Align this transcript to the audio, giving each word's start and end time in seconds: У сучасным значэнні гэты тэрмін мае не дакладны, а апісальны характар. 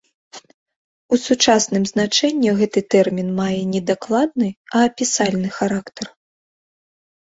У 1.15 1.17
сучасным 1.25 1.83
значэнні 1.91 2.49
гэты 2.61 2.79
тэрмін 2.95 3.29
мае 3.43 3.61
не 3.77 3.81
дакладны, 3.93 4.49
а 4.73 4.85
апісальны 4.89 5.49
характар. 5.59 6.05